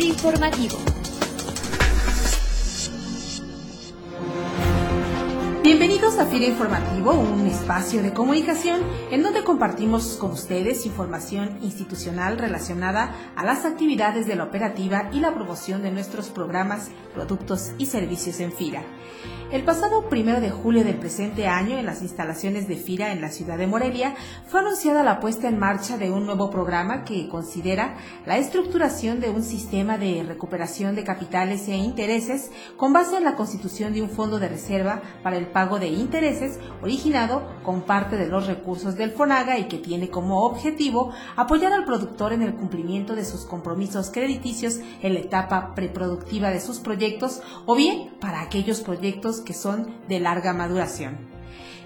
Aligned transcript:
Informativo. 0.00 0.78
Bienvenidos 5.62 6.18
a 6.18 6.24
FIRA 6.26 6.46
Informativo, 6.46 7.12
un 7.12 7.46
espacio 7.46 8.02
de 8.02 8.14
comunicación 8.14 8.80
en 9.10 9.22
donde 9.22 9.44
compartimos 9.44 10.16
con 10.16 10.30
ustedes 10.32 10.86
información 10.86 11.58
institucional 11.60 12.38
relacionada 12.38 13.14
a 13.36 13.44
las 13.44 13.66
actividades 13.66 14.26
de 14.26 14.34
la 14.34 14.44
operativa 14.44 15.10
y 15.12 15.20
la 15.20 15.34
promoción 15.34 15.82
de 15.82 15.90
nuestros 15.90 16.30
programas, 16.30 16.90
productos 17.12 17.72
y 17.76 17.84
servicios 17.84 18.40
en 18.40 18.50
FIRA. 18.50 18.82
El 19.52 19.64
pasado 19.64 20.08
primero 20.08 20.40
de 20.40 20.50
julio 20.50 20.82
del 20.82 20.96
presente 20.96 21.46
año, 21.46 21.76
en 21.76 21.84
las 21.84 22.00
instalaciones 22.00 22.68
de 22.68 22.76
FIRA 22.76 23.12
en 23.12 23.20
la 23.20 23.28
ciudad 23.28 23.58
de 23.58 23.66
Morelia, 23.66 24.14
fue 24.46 24.60
anunciada 24.60 25.04
la 25.04 25.20
puesta 25.20 25.46
en 25.46 25.58
marcha 25.58 25.98
de 25.98 26.10
un 26.10 26.24
nuevo 26.24 26.48
programa 26.48 27.04
que 27.04 27.28
considera 27.28 27.98
la 28.24 28.38
estructuración 28.38 29.20
de 29.20 29.28
un 29.28 29.42
sistema 29.42 29.98
de 29.98 30.22
recuperación 30.22 30.94
de 30.94 31.04
capitales 31.04 31.68
e 31.68 31.76
intereses 31.76 32.50
con 32.78 32.94
base 32.94 33.18
en 33.18 33.24
la 33.24 33.36
constitución 33.36 33.92
de 33.92 34.00
un 34.00 34.08
fondo 34.08 34.38
de 34.38 34.48
reserva 34.48 35.02
para 35.22 35.36
el 35.36 35.48
pago 35.48 35.78
de 35.78 35.88
intereses 35.88 36.58
originado 36.80 37.42
con 37.62 37.82
parte 37.82 38.16
de 38.16 38.28
los 38.28 38.46
recursos 38.46 38.96
del 38.96 39.10
FONAGA 39.10 39.58
y 39.58 39.68
que 39.68 39.76
tiene 39.76 40.08
como 40.08 40.46
objetivo 40.46 41.12
apoyar 41.36 41.74
al 41.74 41.84
productor 41.84 42.32
en 42.32 42.40
el 42.40 42.54
cumplimiento 42.54 43.14
de 43.14 43.26
sus 43.26 43.44
compromisos 43.44 44.10
crediticios 44.10 44.78
en 45.02 45.12
la 45.12 45.20
etapa 45.20 45.74
preproductiva 45.74 46.48
de 46.48 46.60
sus 46.62 46.78
proyectos 46.78 47.42
o 47.66 47.76
bien 47.76 48.14
para 48.18 48.40
aquellos 48.40 48.80
proyectos 48.80 49.41
que 49.42 49.54
son 49.54 49.94
de 50.08 50.20
larga 50.20 50.52
maduración. 50.52 51.32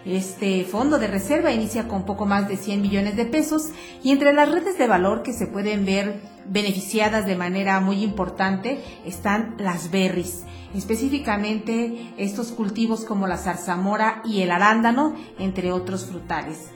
Este 0.05 0.65
fondo 0.65 1.01
de 1.01 1.09
reserva 1.09 1.53
inicia 1.53 1.89
con 1.89 2.05
poco 2.05 2.27
más 2.27 2.47
de 2.47 2.57
100 2.57 2.81
millones 2.81 3.17
de 3.17 3.25
pesos 3.25 3.71
y 4.05 4.13
entre 4.13 4.33
las 4.33 4.49
redes 4.49 4.79
de 4.79 4.87
valor 4.87 5.25
que 5.25 5.33
se 5.33 5.49
pueden 5.49 5.85
ver 5.85 6.21
beneficiadas 6.49 7.27
de 7.27 7.35
manera 7.35 7.81
muy 7.81 8.05
importante 8.05 8.81
están 9.05 9.57
las 9.59 9.91
berries, 9.91 10.45
específicamente 10.77 12.15
estos 12.19 12.53
cultivos 12.53 13.05
como 13.05 13.27
la 13.27 13.37
zarzamora 13.37 14.23
y 14.25 14.43
el 14.43 14.53
arándano, 14.53 15.17
entre 15.41 15.73
otros 15.73 16.07
frutales. 16.07 16.71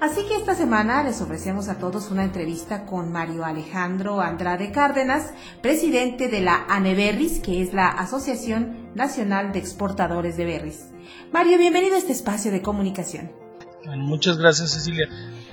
Así 0.00 0.24
que 0.26 0.34
esta 0.34 0.54
semana 0.54 1.02
les 1.02 1.20
ofrecemos 1.20 1.68
a 1.68 1.76
todos 1.76 2.10
una 2.10 2.24
entrevista 2.24 2.86
con 2.86 3.12
Mario 3.12 3.44
Alejandro 3.44 4.22
Andrade 4.22 4.72
Cárdenas, 4.72 5.34
presidente 5.60 6.28
de 6.28 6.40
la 6.40 6.64
ANEBERRIS, 6.70 7.40
que 7.40 7.60
es 7.60 7.74
la 7.74 7.88
Asociación 7.88 8.90
Nacional 8.94 9.52
de 9.52 9.58
Exportadores 9.58 10.38
de 10.38 10.46
Berries. 10.46 10.86
Mario, 11.32 11.58
bienvenido 11.58 11.96
a 11.96 11.98
este 11.98 12.12
espacio 12.12 12.50
de 12.50 12.62
comunicación. 12.62 13.30
muchas 13.98 14.38
gracias, 14.38 14.70
Cecilia. 14.70 15.06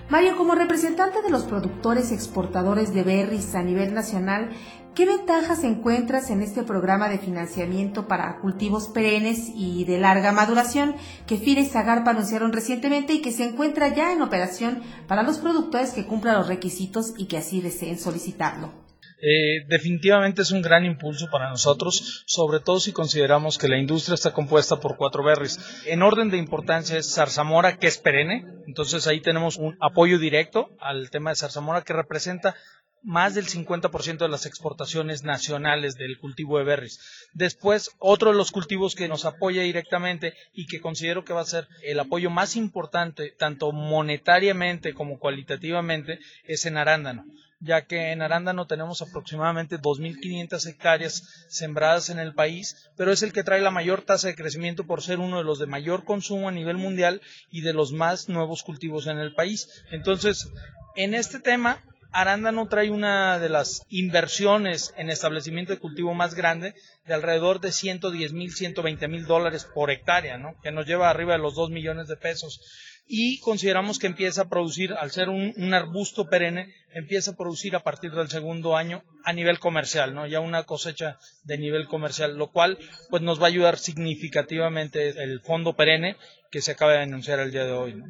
Mario, 0.10 0.38
como 0.38 0.56
representante 0.56 1.22
de 1.22 1.30
los 1.30 1.44
productores 1.44 2.14
exportadores 2.14 2.94
de 2.94 3.04
berries 3.04 3.54
a 3.56 3.62
nivel 3.62 3.94
nacional, 3.94 4.52
¿qué 4.96 5.06
ventajas 5.06 5.66
encuentras 5.66 6.30
en 6.30 6.42
este 6.42 6.64
programa 6.64 7.10
de 7.10 7.18
financiamiento 7.18 8.08
para 8.08 8.40
cultivos 8.40 8.88
perennes 8.88 9.52
y 9.54 9.84
de 9.84 10.00
larga 10.00 10.32
maduración 10.32 10.96
que 11.26 11.36
FIRA 11.36 11.60
y 11.60 11.66
Zagarpa 11.66 12.12
anunciaron 12.12 12.54
recientemente 12.54 13.12
y 13.12 13.22
que 13.22 13.34
se 13.34 13.44
encuentra 13.44 13.90
ya 13.90 14.14
en 14.14 14.22
operación 14.22 14.82
para 15.10 15.24
los 15.24 15.40
productores 15.40 15.92
que 15.92 16.06
cumplan 16.06 16.38
los 16.38 16.48
requisitos 16.48 17.14
y 17.18 17.26
que 17.26 17.40
así 17.40 17.60
deseen 17.60 18.00
solicitarlo? 18.00 18.87
Eh, 19.20 19.66
definitivamente 19.68 20.44
es 20.44 20.52
un 20.52 20.62
gran 20.62 20.86
impulso 20.86 21.28
para 21.32 21.50
nosotros, 21.50 22.24
sobre 22.28 22.60
todo 22.60 22.80
si 22.80 22.92
consideramos 22.92 23.58
que 23.58 23.68
la 23.68 23.80
industria 23.80 24.14
está 24.14 24.32
compuesta 24.32 24.80
por 24.80 24.96
cuatro 24.96 25.24
berries. 25.24 25.60
En 25.86 26.04
orden 26.04 26.30
de 26.30 26.38
importancia 26.38 26.98
es 26.98 27.14
zarzamora, 27.14 27.78
que 27.78 27.88
es 27.88 27.98
perenne, 27.98 28.46
entonces 28.68 29.08
ahí 29.08 29.22
tenemos 29.22 29.58
un 29.58 29.76
apoyo 29.80 30.20
directo 30.20 30.70
al 30.80 31.10
tema 31.10 31.32
de 31.32 31.38
zarzamora 31.38 31.82
que 31.82 31.94
representa 31.94 32.56
más 33.02 33.36
del 33.36 33.48
50% 33.48 34.18
de 34.18 34.28
las 34.28 34.46
exportaciones 34.46 35.24
nacionales 35.24 35.96
del 35.96 36.20
cultivo 36.20 36.58
de 36.58 36.66
berries. 36.66 37.00
Después, 37.34 37.92
otro 38.00 38.32
de 38.32 38.38
los 38.38 38.52
cultivos 38.52 38.96
que 38.96 39.08
nos 39.08 39.26
apoya 39.26 39.62
directamente 39.62 40.34
y 40.54 40.68
que 40.68 40.82
considero 40.82 41.24
que 41.24 41.34
va 41.34 41.42
a 41.42 41.46
ser 41.46 41.68
el 41.84 42.00
apoyo 42.00 42.30
más 42.30 42.56
importante, 42.56 43.34
tanto 43.38 43.72
monetariamente 43.72 44.94
como 44.94 45.20
cualitativamente, 45.20 46.20
es 46.44 46.66
en 46.66 46.78
arándano 46.78 47.26
ya 47.60 47.86
que 47.86 48.12
en 48.12 48.22
arándano 48.22 48.68
tenemos 48.68 49.02
aproximadamente 49.02 49.80
2.500 49.80 50.68
hectáreas 50.68 51.24
sembradas 51.50 52.10
en 52.10 52.20
el 52.20 52.34
país, 52.34 52.90
pero 52.96 53.12
es 53.12 53.24
el 53.24 53.34
que 53.34 53.44
trae 53.44 53.62
la 53.62 53.72
mayor 53.72 54.02
tasa 54.04 54.28
de 54.28 54.36
crecimiento 54.36 54.86
por 54.86 55.02
ser 55.02 55.20
uno 55.20 55.38
de 55.38 55.44
los 55.44 55.60
de 55.60 55.66
mayor 55.66 56.04
consumo 56.04 56.50
a 56.50 56.52
nivel 56.52 56.78
mundial 56.78 57.22
y 57.50 57.62
de 57.62 57.74
los 57.74 57.92
más 57.92 58.30
nuevos 58.30 58.64
cultivos 58.64 59.08
en 59.08 59.18
el 59.18 59.34
país. 59.34 59.70
Entonces, 59.92 60.50
en 60.96 61.14
este 61.14 61.40
tema, 61.40 61.84
arándano 62.12 62.68
trae 62.68 62.90
una 62.90 63.40
de 63.40 63.50
las 63.50 63.84
inversiones 63.90 64.94
en 64.98 65.10
establecimiento 65.10 65.74
de 65.74 65.80
cultivo 65.80 66.14
más 66.14 66.36
grande 66.36 66.76
de 67.06 67.14
alrededor 67.14 67.60
de 67.60 67.72
110 67.72 68.34
mil, 68.34 68.54
120 68.54 69.08
mil 69.08 69.26
dólares 69.26 69.66
por 69.66 69.92
hectárea, 69.92 70.38
¿no? 70.38 70.56
que 70.62 70.72
nos 70.72 70.86
lleva 70.86 71.10
arriba 71.10 71.34
de 71.34 71.40
los 71.40 71.56
2 71.56 71.70
millones 71.70 72.08
de 72.08 72.18
pesos 72.18 72.62
y 73.08 73.40
consideramos 73.40 74.00
que 74.00 74.08
empieza 74.08 74.44
a 74.44 74.50
producir, 74.50 74.94
al 74.94 75.12
ser 75.12 75.30
un, 75.30 75.74
arbusto 75.74 76.30
perenne, 76.30 76.74
empieza 76.94 77.32
a 77.32 77.36
producir 77.36 77.76
a 77.76 77.84
partir 77.84 78.12
del 78.12 78.30
segundo 78.30 78.76
año 78.76 79.04
a 79.24 79.32
nivel 79.32 79.60
comercial, 79.60 80.14
¿no? 80.14 80.28
Ya 80.28 80.42
una 80.42 80.64
cosecha 80.64 81.18
de 81.44 81.58
nivel 81.58 81.88
comercial, 81.88 82.38
lo 82.38 82.52
cual 82.52 82.78
pues 83.10 83.22
nos 83.22 83.40
va 83.40 83.46
a 83.46 83.50
ayudar 83.50 83.78
significativamente 83.78 85.10
el 85.24 85.40
fondo 85.40 85.76
perenne 85.76 86.18
que 86.52 86.62
se 86.62 86.72
acaba 86.72 86.94
de 86.94 87.04
anunciar 87.04 87.40
el 87.40 87.52
día 87.52 87.64
de 87.64 87.72
hoy. 87.72 88.04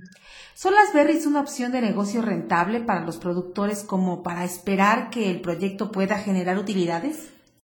¿Son 0.55 0.73
las 0.73 0.93
berries 0.93 1.27
una 1.27 1.41
opción 1.41 1.71
de 1.71 1.81
negocio 1.81 2.23
rentable 2.23 2.79
para 2.79 3.01
los 3.01 3.17
productores 3.17 3.83
como 3.83 4.23
para 4.23 4.45
esperar 4.45 5.11
que 5.11 5.29
el 5.29 5.41
proyecto 5.41 5.91
pueda 5.91 6.17
generar 6.17 6.57
utilidades? 6.57 7.29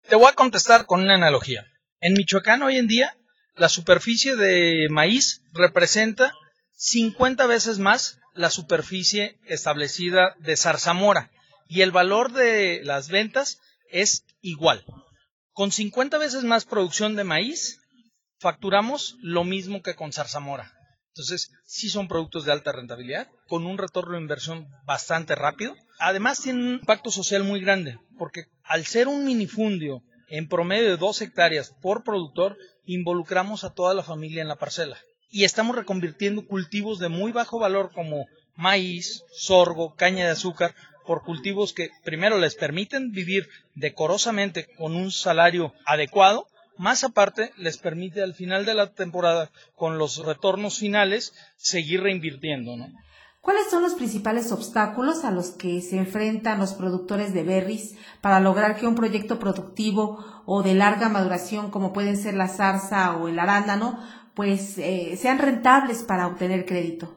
Te 0.08 0.16
voy 0.16 0.28
a 0.30 0.36
contestar 0.36 0.86
con 0.86 1.02
una 1.02 1.16
analogía. 1.16 1.66
En 2.00 2.14
Michoacán 2.14 2.62
hoy 2.62 2.78
en 2.78 2.88
día 2.88 3.18
la 3.56 3.70
superficie 3.70 4.36
de 4.36 4.88
maíz 4.92 5.42
representa 5.54 6.34
50 6.80 7.48
veces 7.48 7.80
más 7.80 8.20
la 8.36 8.52
superficie 8.52 9.40
establecida 9.46 10.36
de 10.38 10.56
zarzamora 10.56 11.32
y 11.68 11.82
el 11.82 11.92
valor 11.92 12.32
de 12.32 12.82
las 12.84 13.10
ventas 13.10 13.60
es 13.90 14.26
igual. 14.42 14.86
Con 15.54 15.72
50 15.72 16.20
veces 16.20 16.44
más 16.44 16.66
producción 16.66 17.16
de 17.16 17.24
maíz, 17.24 17.80
facturamos 18.40 19.16
lo 19.24 19.44
mismo 19.44 19.82
que 19.82 19.96
con 19.96 20.14
zarzamora. 20.14 20.72
Entonces, 21.08 21.50
sí 21.66 21.90
son 21.90 22.08
productos 22.08 22.46
de 22.46 22.52
alta 22.52 22.72
rentabilidad, 22.72 23.28
con 23.48 23.66
un 23.66 23.80
retorno 23.80 24.14
de 24.14 24.22
inversión 24.22 24.68
bastante 24.86 25.34
rápido. 25.34 25.76
Además, 25.98 26.42
tienen 26.42 26.64
un 26.64 26.74
impacto 26.76 27.10
social 27.10 27.44
muy 27.44 27.60
grande, 27.60 27.98
porque 28.20 28.46
al 28.64 28.86
ser 28.86 29.08
un 29.08 29.26
minifundio 29.26 30.04
en 30.30 30.48
promedio 30.48 30.90
de 30.90 30.98
dos 30.98 31.24
hectáreas 31.24 31.74
por 31.82 32.04
productor, 32.04 32.56
involucramos 32.86 33.64
a 33.64 33.74
toda 33.74 33.96
la 33.96 34.04
familia 34.04 34.44
en 34.44 34.48
la 34.48 34.58
parcela 34.58 35.00
y 35.30 35.44
estamos 35.44 35.76
reconvirtiendo 35.76 36.46
cultivos 36.46 37.00
de 37.00 37.10
muy 37.10 37.32
bajo 37.32 37.60
valor 37.60 37.92
como 37.94 38.26
maíz, 38.56 39.24
sorgo, 39.32 39.96
caña 39.96 40.26
de 40.26 40.32
azúcar 40.32 40.74
por 41.06 41.24
cultivos 41.24 41.74
que 41.74 41.90
primero 42.04 42.38
les 42.38 42.56
permiten 42.56 43.12
vivir 43.12 43.48
decorosamente 43.76 44.68
con 44.78 44.96
un 44.96 45.12
salario 45.12 45.74
adecuado, 45.86 46.48
más 46.78 47.04
aparte 47.04 47.52
les 47.58 47.78
permite 47.78 48.22
al 48.22 48.36
final 48.36 48.66
de 48.66 48.76
la 48.76 48.92
temporada 48.92 49.50
con 49.76 49.98
los 49.98 50.18
retornos 50.26 50.78
finales 50.78 51.34
seguir 51.56 52.02
reinvirtiendo, 52.02 52.76
¿Cuáles 53.42 53.70
son 53.70 53.82
los 53.82 53.94
principales 53.94 54.52
obstáculos 54.52 55.24
a 55.24 55.32
los 55.32 55.52
que 55.52 55.80
se 55.80 55.98
enfrentan 55.98 56.60
los 56.60 56.74
productores 56.74 57.34
de 57.34 57.44
berries 57.44 57.96
para 58.20 58.42
lograr 58.42 58.76
que 58.76 58.86
un 58.86 58.96
proyecto 58.96 59.40
productivo 59.40 60.44
o 60.46 60.64
de 60.64 60.74
larga 60.74 61.08
maduración 61.08 61.72
como 61.72 61.94
pueden 61.94 62.18
ser 62.18 62.34
la 62.34 62.50
zarza 62.50 63.16
o 63.16 63.30
el 63.30 63.40
arándano 63.40 64.04
pues 64.38 64.78
eh, 64.78 65.18
sean 65.18 65.40
rentables 65.40 66.04
para 66.04 66.28
obtener 66.28 66.68
crédito. 66.68 67.12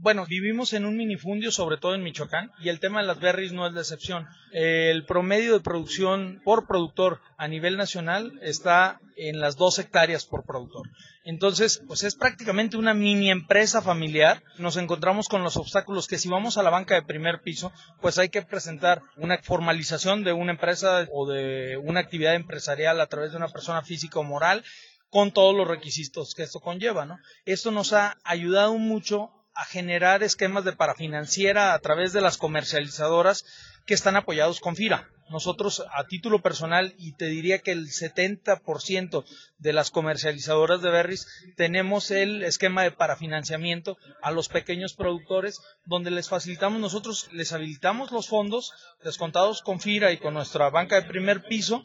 Bueno, 0.00 0.26
vivimos 0.26 0.72
en 0.74 0.84
un 0.84 0.96
minifundio, 0.96 1.50
sobre 1.50 1.76
todo 1.76 1.94
en 1.94 2.02
Michoacán, 2.02 2.50
y 2.60 2.68
el 2.68 2.78
tema 2.78 3.00
de 3.00 3.06
las 3.06 3.20
berries 3.20 3.52
no 3.52 3.66
es 3.66 3.72
la 3.72 3.80
excepción. 3.80 4.26
El 4.52 5.04
promedio 5.04 5.54
de 5.54 5.60
producción 5.60 6.40
por 6.44 6.66
productor 6.66 7.20
a 7.36 7.48
nivel 7.48 7.76
nacional 7.76 8.38
está 8.42 9.00
en 9.16 9.40
las 9.40 9.56
dos 9.56 9.78
hectáreas 9.78 10.24
por 10.24 10.44
productor. 10.44 10.88
Entonces, 11.24 11.82
pues 11.86 12.04
es 12.04 12.14
prácticamente 12.14 12.76
una 12.76 12.94
mini 12.94 13.30
empresa 13.30 13.82
familiar. 13.82 14.42
Nos 14.58 14.76
encontramos 14.76 15.28
con 15.28 15.42
los 15.42 15.56
obstáculos 15.56 16.06
que 16.06 16.18
si 16.18 16.28
vamos 16.28 16.58
a 16.58 16.62
la 16.62 16.70
banca 16.70 16.94
de 16.94 17.02
primer 17.02 17.40
piso, 17.42 17.72
pues 18.00 18.18
hay 18.18 18.28
que 18.28 18.42
presentar 18.42 19.02
una 19.16 19.38
formalización 19.38 20.22
de 20.22 20.32
una 20.32 20.52
empresa 20.52 21.06
o 21.12 21.28
de 21.28 21.76
una 21.76 22.00
actividad 22.00 22.34
empresarial 22.34 23.00
a 23.00 23.06
través 23.08 23.32
de 23.32 23.36
una 23.36 23.48
persona 23.48 23.82
física 23.82 24.20
o 24.20 24.24
moral 24.24 24.64
con 25.10 25.32
todos 25.32 25.54
los 25.54 25.66
requisitos 25.66 26.34
que 26.34 26.42
esto 26.42 26.60
conlleva, 26.60 27.06
¿no? 27.06 27.18
Esto 27.44 27.70
nos 27.70 27.92
ha 27.92 28.18
ayudado 28.24 28.76
mucho 28.78 29.30
a 29.54 29.64
generar 29.64 30.22
esquemas 30.22 30.64
de 30.64 30.72
parafinanciera 30.72 31.74
a 31.74 31.78
través 31.80 32.12
de 32.12 32.20
las 32.20 32.36
comercializadoras 32.36 33.44
que 33.86 33.94
están 33.94 34.16
apoyados 34.16 34.60
con 34.60 34.76
FIRA. 34.76 35.08
Nosotros, 35.30 35.84
a 35.92 36.06
título 36.06 36.40
personal, 36.40 36.94
y 36.96 37.12
te 37.12 37.26
diría 37.26 37.58
que 37.58 37.72
el 37.72 37.88
70% 37.88 39.24
de 39.58 39.72
las 39.72 39.90
comercializadoras 39.90 40.80
de 40.80 40.90
berries 40.90 41.26
tenemos 41.56 42.10
el 42.10 42.44
esquema 42.44 42.82
de 42.82 42.92
parafinanciamiento 42.92 43.98
a 44.22 44.30
los 44.30 44.48
pequeños 44.48 44.94
productores, 44.94 45.60
donde 45.84 46.10
les 46.10 46.28
facilitamos 46.28 46.80
nosotros, 46.80 47.28
les 47.32 47.52
habilitamos 47.52 48.10
los 48.10 48.28
fondos 48.28 48.72
descontados 49.02 49.60
con 49.60 49.80
FIRA 49.80 50.12
y 50.12 50.18
con 50.18 50.34
nuestra 50.34 50.70
banca 50.70 50.96
de 50.96 51.08
primer 51.08 51.42
piso, 51.44 51.82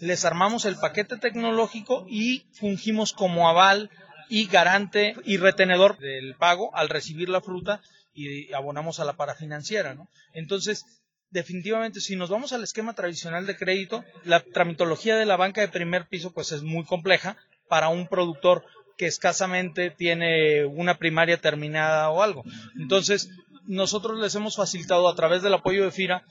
les 0.00 0.24
armamos 0.24 0.64
el 0.64 0.76
paquete 0.76 1.16
tecnológico 1.16 2.06
y 2.08 2.46
fungimos 2.52 3.12
como 3.12 3.48
aval 3.48 3.90
y 4.28 4.46
garante 4.46 5.14
y 5.24 5.36
retenedor 5.36 5.98
del 5.98 6.34
pago 6.34 6.74
al 6.74 6.88
recibir 6.88 7.28
la 7.28 7.40
fruta 7.40 7.80
y 8.12 8.52
abonamos 8.52 8.98
a 8.98 9.04
la 9.04 9.16
parafinanciera, 9.16 9.94
¿no? 9.94 10.08
Entonces, 10.32 10.84
definitivamente, 11.30 12.00
si 12.00 12.16
nos 12.16 12.30
vamos 12.30 12.52
al 12.52 12.64
esquema 12.64 12.94
tradicional 12.94 13.46
de 13.46 13.56
crédito, 13.56 14.04
la 14.24 14.40
tramitología 14.40 15.16
de 15.16 15.26
la 15.26 15.36
banca 15.36 15.60
de 15.60 15.68
primer 15.68 16.06
piso 16.06 16.32
pues 16.32 16.52
es 16.52 16.62
muy 16.62 16.84
compleja 16.84 17.36
para 17.68 17.88
un 17.88 18.06
productor 18.08 18.64
que 18.96 19.06
escasamente 19.06 19.90
tiene 19.90 20.64
una 20.64 20.96
primaria 20.96 21.36
terminada 21.36 22.08
o 22.10 22.22
algo. 22.22 22.44
Entonces, 22.78 23.28
nosotros 23.66 24.18
les 24.18 24.34
hemos 24.34 24.56
facilitado 24.56 25.08
a 25.08 25.14
través 25.14 25.42
del 25.42 25.54
apoyo 25.54 25.84
de 25.84 25.90
FIRA 25.90 26.24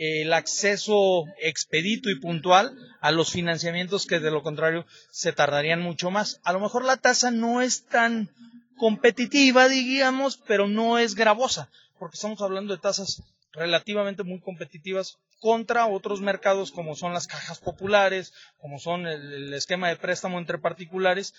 el 0.00 0.32
acceso 0.32 1.26
expedito 1.42 2.08
y 2.08 2.18
puntual 2.18 2.74
a 3.02 3.12
los 3.12 3.30
financiamientos 3.30 4.06
que 4.06 4.18
de 4.18 4.30
lo 4.30 4.42
contrario 4.42 4.86
se 5.10 5.34
tardarían 5.34 5.82
mucho 5.82 6.10
más. 6.10 6.40
A 6.42 6.54
lo 6.54 6.60
mejor 6.60 6.86
la 6.86 6.96
tasa 6.96 7.30
no 7.30 7.60
es 7.60 7.84
tan 7.84 8.30
competitiva, 8.78 9.68
digamos, 9.68 10.38
pero 10.38 10.68
no 10.68 10.98
es 10.98 11.14
gravosa, 11.14 11.68
porque 11.98 12.14
estamos 12.14 12.40
hablando 12.40 12.74
de 12.74 12.80
tasas 12.80 13.22
relativamente 13.52 14.22
muy 14.22 14.40
competitivas 14.40 15.18
contra 15.38 15.86
otros 15.86 16.22
mercados 16.22 16.72
como 16.72 16.94
son 16.94 17.12
las 17.12 17.26
cajas 17.26 17.58
populares, 17.58 18.32
como 18.58 18.78
son 18.78 19.06
el, 19.06 19.52
esquema 19.52 19.90
de 19.90 19.96
préstamo 19.96 20.38
entre 20.38 20.56
particulares, 20.56 21.34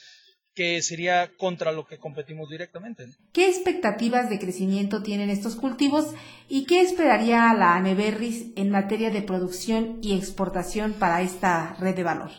que 0.53 0.81
sería 0.81 1.31
contra 1.37 1.71
lo 1.71 1.85
que 1.85 1.97
competimos 1.97 2.49
directamente. 2.49 3.07
¿Qué 3.31 3.47
expectativas 3.49 4.29
de 4.29 4.39
crecimiento 4.39 5.03
tienen 5.03 5.29
estos 5.29 5.55
cultivos 5.55 6.13
y 6.49 6.65
qué 6.65 6.81
esperaría 6.81 7.53
la 7.53 7.75
Aneberris 7.75 8.47
en 8.55 8.69
materia 8.69 9.09
de 9.11 9.21
producción 9.21 9.99
y 10.01 10.17
exportación 10.17 10.93
para 10.93 11.21
esta 11.21 11.75
red 11.79 11.95
de 11.95 12.03
valor? 12.03 12.31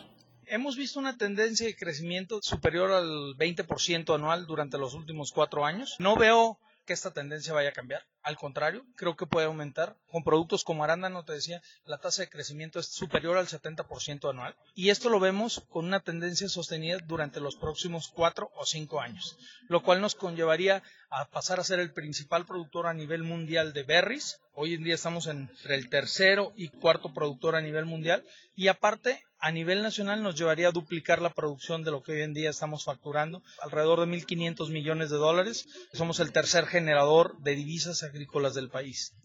Hemos 0.45 0.75
visto 0.77 0.99
una 0.99 1.17
tendencia 1.17 1.65
de 1.65 1.75
crecimiento 1.75 2.39
superior 2.43 2.91
al 2.91 3.35
20% 3.37 4.13
anual 4.13 4.45
durante 4.45 4.77
los 4.77 4.93
últimos 4.93 5.31
cuatro 5.31 5.65
años. 5.65 5.95
No 5.97 6.15
veo 6.15 6.59
que 6.85 6.93
esta 6.93 7.11
tendencia 7.11 7.53
vaya 7.53 7.69
a 7.69 7.73
cambiar. 7.73 8.05
Al 8.21 8.37
contrario, 8.37 8.85
creo 8.95 9.15
que 9.15 9.25
puede 9.25 9.47
aumentar. 9.47 9.97
Con 10.07 10.23
productos 10.23 10.63
como 10.63 10.83
arándano, 10.83 11.25
te 11.25 11.33
decía, 11.33 11.61
la 11.85 11.97
tasa 11.97 12.21
de 12.21 12.29
crecimiento 12.29 12.79
es 12.79 12.87
superior 12.87 13.37
al 13.37 13.47
70% 13.47 14.29
anual. 14.29 14.55
Y 14.75 14.89
esto 14.89 15.09
lo 15.09 15.19
vemos 15.19 15.63
con 15.69 15.85
una 15.85 16.01
tendencia 16.01 16.49
sostenida 16.49 16.97
durante 17.05 17.39
los 17.39 17.55
próximos 17.55 18.07
cuatro 18.07 18.51
o 18.55 18.65
cinco 18.65 19.01
años, 19.01 19.37
lo 19.67 19.83
cual 19.83 20.01
nos 20.01 20.15
conllevaría 20.15 20.83
a 21.09 21.25
pasar 21.29 21.59
a 21.59 21.63
ser 21.63 21.79
el 21.79 21.93
principal 21.93 22.45
productor 22.45 22.87
a 22.87 22.93
nivel 22.93 23.23
mundial 23.23 23.73
de 23.73 23.83
berries. 23.83 24.39
Hoy 24.55 24.75
en 24.75 24.83
día 24.83 24.93
estamos 24.93 25.25
entre 25.25 25.73
el 25.73 25.89
tercero 25.89 26.53
y 26.55 26.67
cuarto 26.67 27.11
productor 27.11 27.55
a 27.55 27.61
nivel 27.61 27.85
mundial. 27.85 28.23
Y 28.55 28.67
aparte, 28.67 29.23
a 29.39 29.51
nivel 29.51 29.81
nacional 29.81 30.21
nos 30.21 30.35
llevaría 30.35 30.67
a 30.67 30.71
duplicar 30.71 31.23
la 31.23 31.33
producción 31.33 31.83
de 31.83 31.89
lo 31.89 32.03
que 32.03 32.11
hoy 32.11 32.21
en 32.21 32.35
día 32.35 32.51
estamos 32.51 32.85
facturando, 32.85 33.41
alrededor 33.63 34.01
de 34.01 34.05
1.500 34.05 34.69
millones 34.69 35.09
de 35.09 35.17
dólares. 35.17 35.67
Somos 35.91 36.19
el 36.19 36.31
tercer 36.31 36.67
generador 36.67 37.35
de 37.39 37.55
divisas 37.55 38.03
agrícolas 38.03 38.53
del 38.53 38.69
país. 38.69 39.15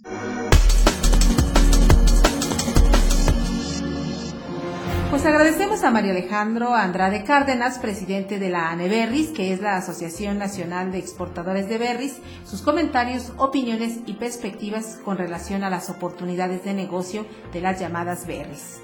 Agradecemos 5.29 5.85
a 5.85 5.91
Mario 5.91 6.13
Alejandro 6.13 6.75
Andrade 6.75 7.23
Cárdenas, 7.23 7.79
presidente 7.79 8.39
de 8.39 8.49
la 8.49 8.71
ANEBERRIS, 8.71 9.31
que 9.31 9.53
es 9.53 9.61
la 9.61 9.77
Asociación 9.77 10.39
Nacional 10.39 10.91
de 10.91 10.99
Exportadores 10.99 11.69
de 11.69 11.77
Berries, 11.77 12.19
sus 12.45 12.63
comentarios, 12.63 13.33
opiniones 13.37 13.99
y 14.07 14.15
perspectivas 14.15 14.99
con 15.05 15.19
relación 15.19 15.65
a 15.65 15.71
las 15.71 15.91
oportunidades 15.91 16.65
de 16.65 16.73
negocio 16.73 17.27
de 17.53 17.61
las 17.61 17.79
llamadas 17.79 18.27
berries. 18.27 18.81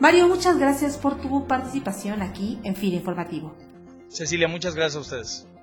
Mario, 0.00 0.26
muchas 0.26 0.58
gracias 0.58 0.96
por 0.96 1.20
tu 1.20 1.46
participación 1.46 2.22
aquí 2.22 2.58
en 2.64 2.74
FIRA 2.74 2.96
Informativo. 2.96 3.54
Cecilia, 4.08 4.48
muchas 4.48 4.74
gracias 4.74 4.96
a 4.96 5.00
ustedes. 5.00 5.53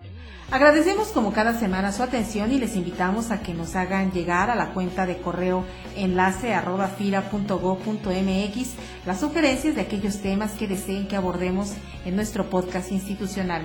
Agradecemos 0.52 1.08
como 1.14 1.32
cada 1.32 1.58
semana 1.58 1.94
su 1.94 2.04
atención 2.04 2.52
y 2.52 2.60
les 2.60 2.76
invitamos 2.76 3.32
a 3.32 3.42
que 3.42 3.54
nos 3.54 3.78
hagan 3.78 4.12
llegar 4.12 4.50
a 4.50 4.56
la 4.56 4.74
cuenta 4.74 5.06
de 5.06 5.18
correo 5.18 5.64
enlace 5.96 6.54
arroba 6.54 6.90
fira.go.mx 6.90 8.70
las 9.06 9.20
sugerencias 9.22 9.76
de 9.76 9.82
aquellos 9.82 10.18
temas 10.18 10.52
que 10.52 10.68
deseen 10.68 11.08
que 11.08 11.16
abordemos 11.16 11.72
en 12.04 12.18
nuestro 12.18 12.50
podcast 12.50 12.92
institucional. 12.92 13.64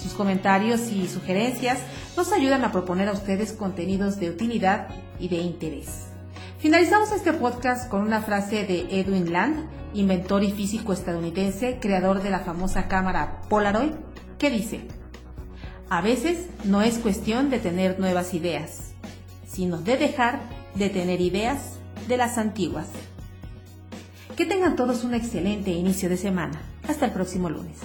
Sus 0.00 0.12
comentarios 0.12 0.92
y 0.92 1.08
sugerencias 1.08 1.80
nos 2.16 2.30
ayudan 2.32 2.62
a 2.62 2.70
proponer 2.70 3.08
a 3.08 3.14
ustedes 3.14 3.52
contenidos 3.52 4.20
de 4.20 4.30
utilidad 4.30 4.90
y 5.18 5.26
de 5.26 5.38
interés. 5.38 6.04
Finalizamos 6.60 7.10
este 7.10 7.32
podcast 7.32 7.90
con 7.90 8.02
una 8.02 8.22
frase 8.22 8.64
de 8.64 9.00
Edwin 9.00 9.32
Land, 9.32 9.68
inventor 9.92 10.44
y 10.44 10.52
físico 10.52 10.92
estadounidense, 10.92 11.78
creador 11.80 12.22
de 12.22 12.30
la 12.30 12.38
famosa 12.40 12.86
cámara 12.86 13.40
Polaroid, 13.48 13.94
que 14.38 14.50
dice, 14.50 14.86
a 15.90 16.00
veces 16.00 16.46
no 16.64 16.82
es 16.82 16.98
cuestión 16.98 17.50
de 17.50 17.58
tener 17.58 17.98
nuevas 17.98 18.34
ideas, 18.34 18.92
sino 19.46 19.78
de 19.78 19.96
dejar 19.96 20.40
de 20.74 20.90
tener 20.90 21.20
ideas 21.20 21.78
de 22.06 22.16
las 22.16 22.38
antiguas. 22.38 22.88
Que 24.36 24.44
tengan 24.44 24.76
todos 24.76 25.04
un 25.04 25.14
excelente 25.14 25.70
inicio 25.70 26.08
de 26.08 26.16
semana. 26.16 26.60
Hasta 26.86 27.06
el 27.06 27.12
próximo 27.12 27.50
lunes. 27.50 27.76